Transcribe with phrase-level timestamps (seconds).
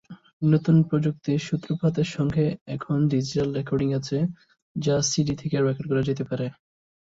[0.43, 4.17] নতুন প্রযুক্তির সূত্রপাতের সঙ্গে, এখন ডিজিটাল রেকর্ডিং আছে,
[4.75, 6.45] যা সিডি থেকে রেকর্ড করা যেতে পারে।